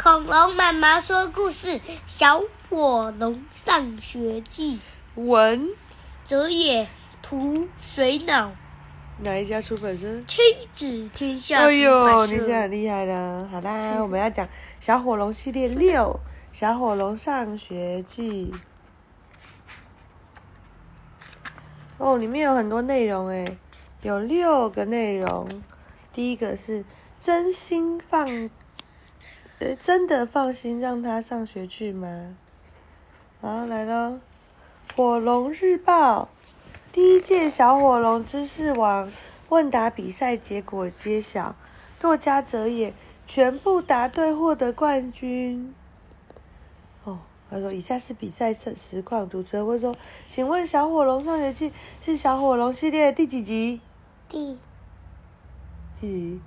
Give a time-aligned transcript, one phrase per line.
[0.00, 1.66] 恐龙妈妈说故事
[2.06, 4.78] 《小火龙上学记》
[5.20, 5.70] 文
[6.24, 6.88] 泽野
[7.20, 8.52] 图水脑，
[9.18, 10.06] 哪一家出版社？
[10.24, 10.38] 亲
[10.72, 11.58] 子天下。
[11.58, 13.48] 哎呦，你现在很厉害的。
[13.50, 14.46] 好啦，我们要讲
[14.78, 16.20] 《小火龙系列六：
[16.52, 18.52] 小火龙上学记》。
[21.98, 23.58] 哦，里面有很多内容诶，
[24.02, 25.48] 有六个内容。
[26.12, 26.84] 第一个是
[27.18, 28.48] 真心放，
[29.60, 32.36] 呃，真的放心让他上学去吗？
[33.40, 34.20] 好，来喽，
[34.96, 36.22] 《火龙日报》
[36.92, 39.10] 第一届小火龙知识王
[39.48, 41.56] 问答比赛结果揭晓，
[41.96, 42.94] 作家泽野
[43.26, 45.74] 全部答对，获得冠军。
[47.02, 47.18] 哦
[47.50, 49.96] 他说：“以下是比赛实实况。”主持人问说
[50.28, 51.70] ：“请问《小火龙上学记》
[52.00, 53.80] 是《小火龙》系列第几集？”
[54.28, 54.58] 第
[55.94, 56.40] 几集？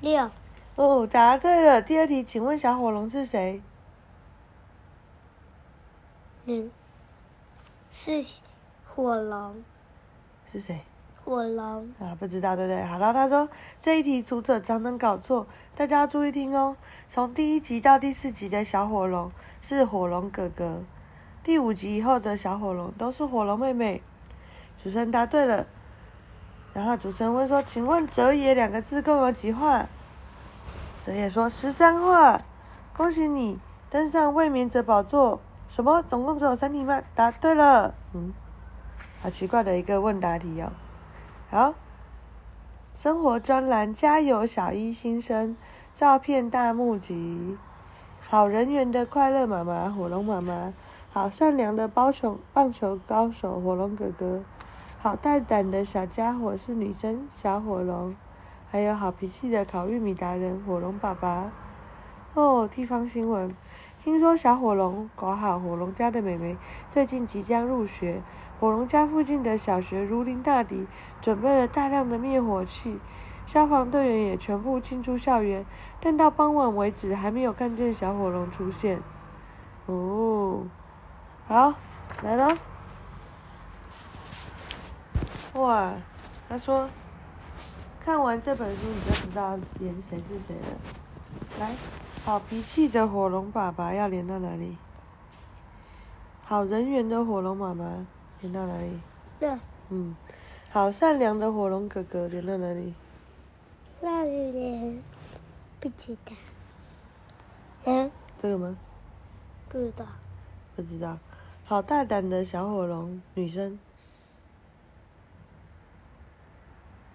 [0.00, 0.30] 六。
[0.76, 1.80] 哦，答对了。
[1.80, 3.62] 第二题，请问小火龙是谁？
[6.46, 6.70] 嗯，
[7.92, 8.24] 是
[8.94, 9.62] 火龙。
[10.50, 10.80] 是谁？
[11.24, 12.84] 火龙啊，不知道对不对？
[12.84, 13.48] 好了，他说
[13.80, 16.76] 这一题读者常常搞错，大家要注意听哦。
[17.08, 20.82] 从第一集到第四集的小火龙是火龙哥哥，
[21.42, 24.02] 第五集以后的小火龙都是火龙妹妹。
[24.82, 25.66] 主持人答对了，
[26.74, 29.88] 然后主持人问说：“请问‘哲野’两个字共有几画？”
[31.04, 32.40] 泽野说：“十三话。”
[32.96, 33.58] 恭喜你
[33.90, 35.38] 登上卫冕者宝座。
[35.68, 36.00] 什么？
[36.00, 37.02] 总共只有三题吗？
[37.14, 37.92] 答对了。
[38.14, 38.32] 嗯，
[39.22, 40.72] 好奇怪的一个问答题哦。
[41.50, 41.74] 好，
[42.94, 45.54] 生活专栏加油小一新生
[45.92, 47.58] 照片大募集，
[48.26, 50.72] 好人缘的快乐妈妈火龙妈妈，
[51.12, 54.40] 好善良的包球棒球高手火龙哥哥，
[55.02, 58.16] 好大胆的小家伙是女生小火龙，
[58.74, 61.52] 还有好脾气的烤玉米达人火龙爸爸。
[62.34, 63.54] 哦，地方新闻，
[64.02, 66.56] 听说小火龙搞好火龙家的妹妹
[66.88, 68.20] 最近即将入学。
[68.58, 70.88] 火龙家附近的小学如临大敌，
[71.20, 72.98] 准备了大量的灭火器，
[73.46, 75.64] 消防队员也全部进出校园，
[76.00, 79.00] 但到傍晚为止还没有看见小火龙出现。
[79.86, 80.64] 哦，
[81.46, 81.74] 好，
[82.24, 82.48] 来了。
[85.52, 85.92] 哇，
[86.48, 86.88] 他说，
[88.04, 90.78] 看完这本书你就知道连谁是谁了。
[91.58, 91.74] 来，
[92.22, 94.76] 好脾气的火龙爸爸要连到哪里？
[96.42, 98.06] 好人缘的火龙妈妈。
[98.42, 99.00] 连到哪里？
[99.40, 99.58] 那。
[99.88, 100.14] 嗯，
[100.70, 102.92] 好善良的火龙哥哥连到哪里？
[104.02, 105.02] 那里连，
[105.80, 106.32] 不知道。
[107.84, 108.10] 嗯？
[108.42, 108.76] 这个吗？
[109.70, 110.04] 不知道。
[110.76, 111.16] 不知道。
[111.64, 113.78] 好大胆的小火龙女生。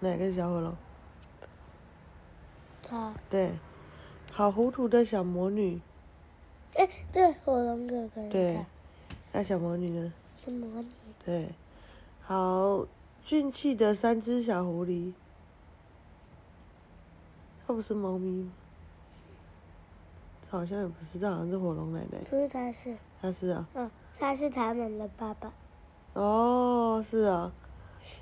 [0.00, 0.74] 哪个小火龙？
[2.82, 3.14] 他。
[3.28, 3.52] 对。
[4.32, 5.80] 好糊涂的小魔女。
[6.74, 8.28] 哎，对，火龙哥哥。
[8.30, 8.64] 对。
[9.32, 10.12] 那小魔女呢？
[10.44, 10.88] 小魔女。
[11.24, 11.48] 对，
[12.22, 12.86] 好
[13.24, 15.12] 俊气的三只小狐狸，
[17.66, 18.52] 它不是猫咪吗？
[20.48, 22.18] 好像也不是，这好像是火龙奶奶。
[22.30, 22.96] 不是，它是。
[23.20, 23.68] 它是啊。
[23.74, 25.52] 嗯，它是他们的爸爸。
[26.14, 27.52] 哦，是啊。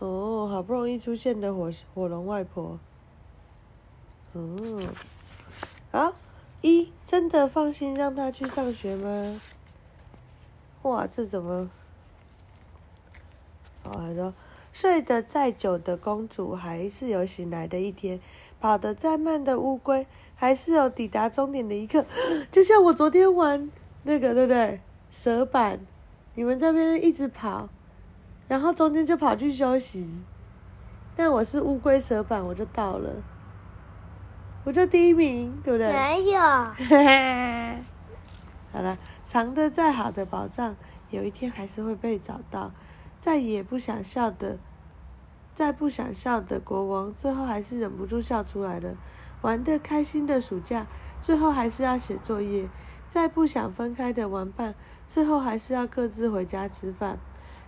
[0.01, 2.79] 哦，好不容易出现的火火龙外婆。
[4.35, 4.89] 嗯。
[5.91, 6.13] 啊，
[6.61, 9.41] 一真的放心让他去上学吗？
[10.83, 11.71] 哇，这怎么？
[13.83, 14.35] 还说，
[14.71, 18.21] 睡得再久的公主还是有醒来的一天，
[18.61, 20.07] 跑得再慢的乌龟
[20.37, 22.05] 还是有抵达终点的一刻。
[22.53, 23.71] 就像我昨天玩
[24.03, 24.81] 那个，对不对？
[25.11, 25.81] 蛇板，
[26.35, 27.71] 你们这边一直跑，
[28.49, 30.25] 然后中间就跑去休息。
[31.15, 33.11] 但我是乌龟蛇板，我就到了，
[34.65, 35.93] 我就第一名，对不对？
[35.93, 36.41] 没有。
[38.73, 40.77] 好了，藏得再好的宝藏，
[41.11, 42.71] 有一天还是会被找到。
[43.19, 44.59] 再也不想笑的，
[45.55, 48.95] 再不想笑的国王，最后还是忍不住笑出来了。
[49.43, 50.87] 玩的开心的暑假，
[51.21, 52.69] 最后还是要写作业。
[53.09, 54.75] 再不想分开的玩伴，
[55.07, 57.19] 最后还是要各自回家吃饭。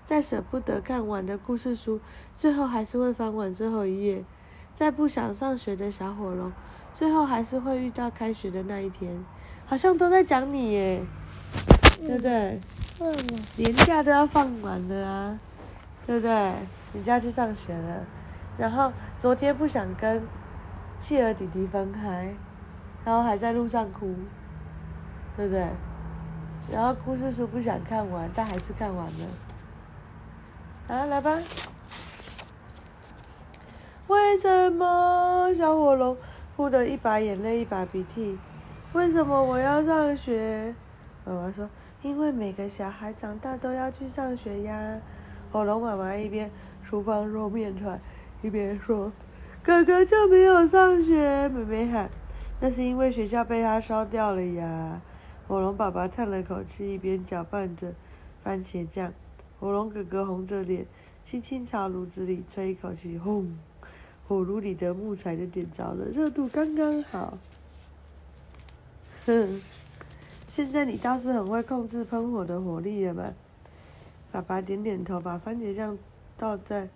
[0.04, 2.00] 再舍不得看完的故事书，
[2.34, 4.24] 最后还是会翻完最后一页。
[4.74, 6.50] 再不想上学的小火龙，
[6.94, 9.22] 最后还是会遇到开学的那一天。
[9.66, 11.02] 好像都在讲你耶，
[12.00, 12.60] 嗯、对不对？
[12.98, 13.14] 嗯，
[13.56, 15.38] 连假都要放完了啊，
[16.06, 16.32] 对不对？
[16.92, 18.04] 人家去上学了，
[18.58, 20.22] 然后昨天不想跟
[20.98, 22.34] 企鹅弟弟分开，
[23.04, 24.14] 然后还在路上哭，
[25.36, 25.68] 对不对？
[26.72, 29.26] 然后故事书不想看完，但还是看完了。
[30.90, 31.38] 啊，来吧。
[34.08, 36.16] 为什么小火龙
[36.56, 38.36] 哭得一把眼泪一把鼻涕？
[38.92, 40.74] 为什么我要上学？
[41.24, 41.70] 妈妈说
[42.02, 44.98] ：“因为每个小孩长大都要去上学呀。”
[45.52, 46.50] 火龙妈妈一边
[46.84, 48.00] 厨房揉面团，
[48.42, 49.12] 一边说
[49.62, 52.10] ：“哥哥就没有上学。”妹妹喊
[52.58, 55.00] ：“那是因为学校被他烧掉了呀。”
[55.46, 57.92] 火龙爸爸叹了口气，一边搅拌着
[58.42, 59.12] 番茄酱。
[59.60, 60.86] 火龙哥哥红着脸，
[61.22, 63.54] 轻轻朝炉子里吹一口气，轰！
[64.26, 67.36] 火炉里的木材就点着了，热度刚刚好。
[69.26, 69.60] 哼，
[70.48, 73.32] 现在你倒是很会控制喷火的火力了吧？
[74.32, 75.98] 爸爸点点头，把番茄酱
[76.38, 76.88] 倒在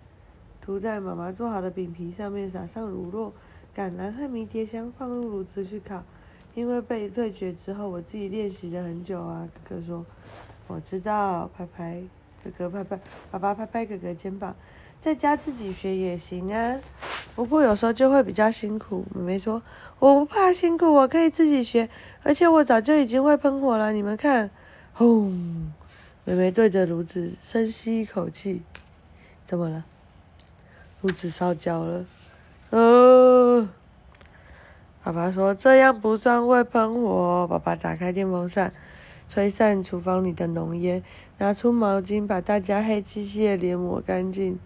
[0.59, 3.31] 涂在妈妈做好的饼皮上面，撒上乳酪、
[3.79, 6.01] 橄榄和迷迭香，放入炉子去烤。
[6.55, 9.47] 因为被对决之后，我自己练习了很久啊。
[9.67, 10.05] 哥哥说
[10.67, 12.01] ：“我知道。”拍拍
[12.51, 13.01] 哥哥，拍拍
[13.31, 14.55] 爸爸，拍拍哥哥肩膀，
[15.01, 16.77] 在家自己学也行啊。
[17.35, 19.05] 不过有时候就会比较辛苦。
[19.13, 19.61] 妹妹说
[19.99, 21.89] ：“我不怕辛苦，我可以自己学，
[22.23, 23.91] 而且我早就已经会喷火了。
[23.91, 24.49] 你们看，
[24.93, 25.71] 轰！”
[26.23, 28.61] 妹妹对着炉子深吸一口气，
[29.43, 29.85] 怎么了？
[31.01, 32.05] 炉子烧焦了。
[32.69, 33.67] 呃。
[35.03, 38.73] 爸爸说：“这样不算会喷火。”爸爸打开电风扇，
[39.27, 41.03] 吹散厨房里的浓烟，
[41.37, 44.59] 拿出毛巾把大家黑漆漆的脸抹干净。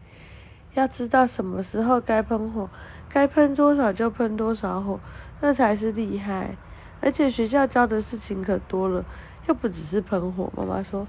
[0.75, 2.69] 要知道什么时候该喷火，
[3.09, 4.99] 该喷多少就喷多少火，
[5.41, 6.55] 那才是厉害。
[7.01, 9.03] 而且学校教的事情可多了，
[9.47, 10.51] 又不只是喷火。
[10.55, 11.07] 妈妈说：“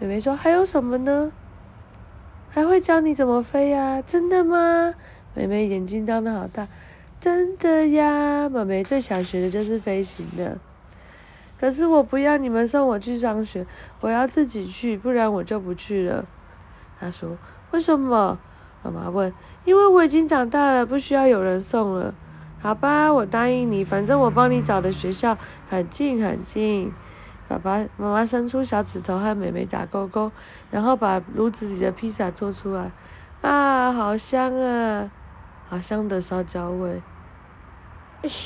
[0.00, 1.30] 妹妹说还有什么呢？
[2.48, 4.02] 还会教你怎么飞呀？
[4.02, 4.94] 真的吗？”
[5.36, 6.66] 妹妹眼睛瞪得好大。
[7.20, 10.58] 真的呀，妹妹最想学的就是飞行的。
[11.60, 13.66] 可是我不要你们送我去上学，
[14.00, 16.24] 我要自己去，不然我就不去了。
[16.98, 17.36] 他说
[17.72, 18.38] ：“为什么？”
[18.82, 19.30] 妈妈问
[19.66, 22.14] ：“因为我已经长大了，不需要有人送了。”
[22.62, 25.36] 好吧，我答应你，反正我帮你找的学校
[25.68, 26.90] 很近很近。
[27.46, 30.32] 爸爸、妈妈伸出小指头和妹妹打勾勾，
[30.70, 32.90] 然后把炉子里的披萨做出来。
[33.42, 35.10] 啊，好香啊！
[35.68, 37.02] 好香的烧焦味。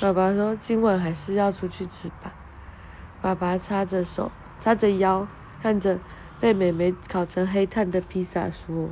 [0.01, 2.33] 爸爸说：“今晚还是要出去吃吧。”
[3.25, 4.31] 爸爸叉着手，
[4.61, 5.27] 叉着腰，
[5.63, 5.99] 看着
[6.39, 8.91] 被妹妹烤成黑炭的披萨说：“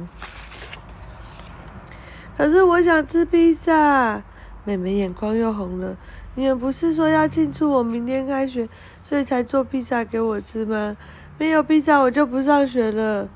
[2.34, 4.22] 可是我想吃披萨。”
[4.64, 5.94] 妹妹眼眶又红了。
[6.34, 8.66] 你们不是说要庆祝我明天开学，
[9.04, 10.96] 所以才做披萨给我吃吗？
[11.36, 13.28] 没有披萨我就不上学了。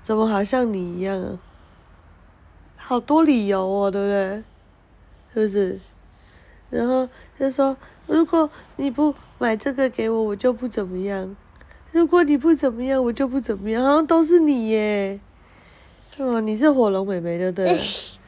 [0.00, 1.38] 怎么好像你一样啊？
[2.78, 4.42] 好多理由哦，对不对？
[5.34, 5.80] 是不是？
[6.70, 7.08] 然后
[7.38, 7.76] 就说
[8.06, 11.36] ：“如果你不买这个给我，我就不怎么样。
[11.92, 13.82] 如果你不怎么样，我就不怎么样。
[13.82, 15.20] 好像都是你耶。
[16.18, 17.80] 哦，你是火龙妹妹，对不对？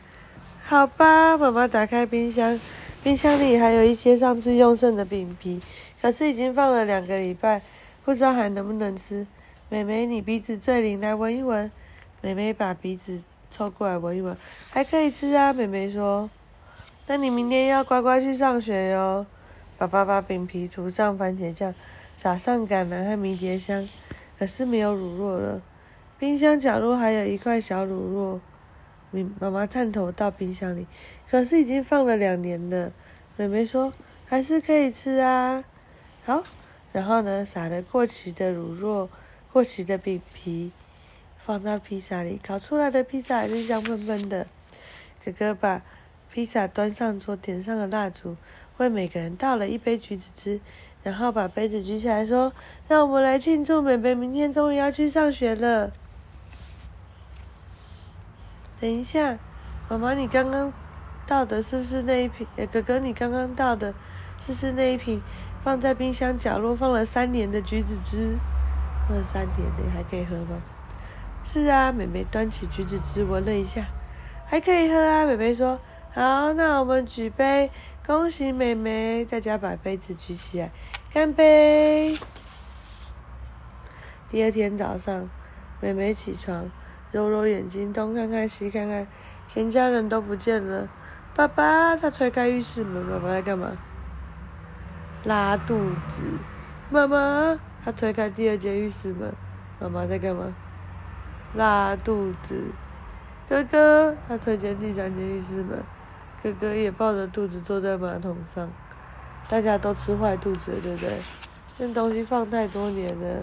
[0.65, 2.59] 好吧，妈妈打开冰箱，
[3.03, 5.61] 冰箱里还有一些上次用剩的饼皮，
[6.01, 7.63] 可是已经放了两个礼拜，
[8.05, 9.27] 不知道还能不能吃。
[9.69, 11.71] 妹妹，你鼻子最灵，来闻一闻。
[12.21, 13.21] 妹妹把鼻子。
[13.49, 14.37] 凑过来闻一闻，
[14.71, 15.51] 还可以吃啊。
[15.51, 16.29] 妹妹说
[17.07, 19.27] ：“那你明天要乖乖去上学哟。”
[19.79, 21.75] 爸爸把饼皮涂上番茄酱，
[22.17, 23.87] 撒上橄榄和迷迭香，
[24.39, 25.61] 可是没有乳酪了。
[26.19, 28.41] 冰箱角落还有一块小乳
[29.13, 29.21] 酪。
[29.39, 30.87] 妈妈探头到冰箱里，
[31.31, 32.93] 可是已经放了两年了。
[33.37, 33.93] 妹妹说
[34.27, 35.65] ：“还是可以吃啊。”
[36.25, 36.43] 好，
[36.93, 39.09] 然后呢，撒了过期的乳酪，
[39.53, 40.73] 过期的饼皮。
[41.39, 44.47] 放到披萨里，烤出来的披萨还是香喷喷的。
[45.25, 45.81] 哥哥把
[46.37, 48.37] 披萨端上桌，点上了蜡烛，
[48.77, 50.61] 为每个人倒了一杯橘子汁，
[51.03, 52.53] 然后把杯子举起来说
[52.87, 55.91] ：“让我们来庆祝妹妹明天终于要去上学了。”
[58.79, 59.39] 等一下，
[59.89, 60.71] 妈妈，你刚刚
[61.27, 62.47] 倒的是不是那一瓶？
[62.71, 63.95] 哥哥，你刚刚倒的
[64.39, 65.23] 是不是那一瓶
[65.65, 68.37] 放在冰箱角落放了三年的橘子汁？
[69.09, 70.61] 放了三年，你还可以喝吗？
[71.43, 73.87] 是啊，妹妹端起橘子汁闻了一下，
[74.47, 75.25] 还可以喝啊。
[75.25, 75.81] 妹妹说
[76.17, 77.71] ：“好，那我们举杯，
[78.07, 80.71] 恭喜妹妹！”大家把杯子举起来，
[81.13, 82.19] 干杯。
[84.27, 85.29] 第二天早上，
[85.79, 86.71] 妹妹起床，
[87.13, 89.07] 揉揉眼睛，东看看西看看，
[89.47, 90.89] 全家人都不见了。
[91.35, 93.77] 爸爸，他推开浴室门，爸爸在干嘛？
[95.25, 96.23] 拉肚子。
[96.89, 99.35] 妈妈，他推开第二间浴室门，
[99.79, 100.51] 妈妈在干嘛？
[101.53, 102.71] 拉肚子，
[103.47, 105.79] 哥哥，他推进第三间浴室门，
[106.47, 108.71] 哥哥也抱着肚子坐在马桶上，
[109.49, 111.21] 大家都吃坏肚子了，对不对？
[111.79, 113.43] 那东西放太多年了，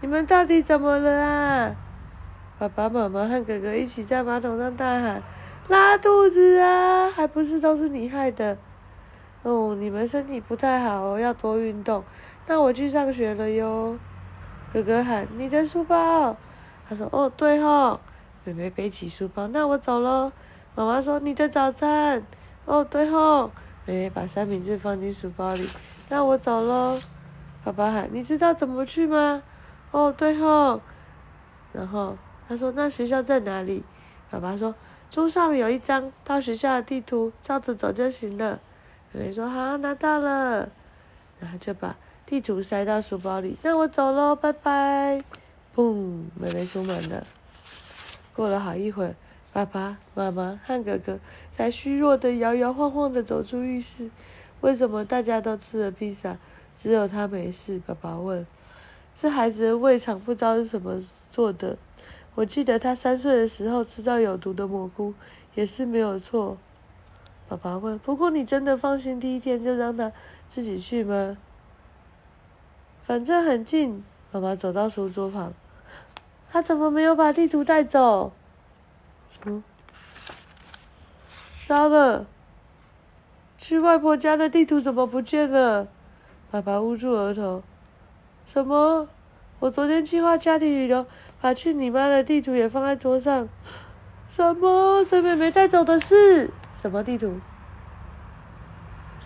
[0.00, 1.74] 你们到底怎么了啊？
[2.56, 5.20] 爸爸妈妈和哥哥一起在马桶上大喊
[5.66, 7.10] ：“拉肚子啊！
[7.10, 8.56] 还不是都是你害的！”
[9.42, 12.04] 哦，你们身体不太好哦，要多运动。
[12.46, 13.98] 那我去上学了哟。
[14.72, 16.36] 哥哥喊：“你的书包。”
[16.88, 17.98] 他说：“哦，对吼。”
[18.44, 20.30] 妹妹背起书包，那我走喽。
[20.78, 22.22] 妈妈说：“你的早餐。”
[22.64, 23.50] 哦，对吼。
[23.84, 25.68] 妹妹把三明治放进书包里，
[26.08, 27.00] 那我走喽。
[27.64, 29.42] 爸爸喊：“你知道怎么去吗？”
[29.90, 30.80] 哦，对吼。
[31.72, 32.16] 然后
[32.48, 33.82] 他说：“那学校在哪里？”
[34.30, 34.72] 爸爸说
[35.10, 38.60] ：“桌上有一张到学校的地图，照着走就行了。”
[39.10, 40.68] 妹妹说：“好，拿到了。”
[41.40, 43.58] 然后就把地图塞到书包里。
[43.62, 45.24] 那我走喽，拜拜。
[45.74, 46.22] 砰！
[46.36, 47.26] 妹妹出门了。
[48.32, 49.16] 过了好一会儿，
[49.52, 51.18] 爸爸妈妈和哥哥
[51.52, 54.10] 才虚弱的摇摇晃晃的走出浴室。
[54.60, 56.36] 为什么大家都吃了披萨，
[56.76, 57.80] 只有他没事？
[57.86, 58.46] 爸爸问。
[59.14, 61.76] 这孩子的胃肠不知道是什么做的。
[62.34, 65.12] 我记得他三岁的时候吃到有毒的蘑菇，
[65.54, 66.56] 也是没有错。
[67.48, 70.12] 爸爸问：“不过你真的放心第一天就让他
[70.46, 71.36] 自己去吗？”
[73.02, 74.04] 反正很近。
[74.30, 75.54] 妈妈走到书桌旁，
[76.50, 78.30] 他怎么没有把地图带走？
[79.48, 79.62] 嗯，
[81.66, 82.26] 糟了！
[83.56, 85.88] 去外婆家的地图怎么不见了？
[86.50, 87.62] 爸爸捂住额头。
[88.44, 89.08] 什么？
[89.60, 91.06] 我昨天计划家庭旅游，
[91.40, 93.48] 把去你妈的地图也放在桌上。
[94.28, 95.02] 什么？
[95.02, 96.50] 谁妹妹带走的是？
[96.76, 97.40] 什么地图？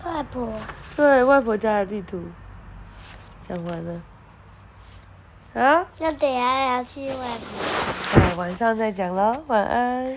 [0.05, 0.51] 外婆。
[0.95, 2.23] 对，外婆家的地图。
[3.47, 4.01] 讲完了。
[5.53, 5.85] 啊？
[5.99, 8.22] 那等下要去外婆。
[8.35, 10.11] 晚上再讲喽，晚安。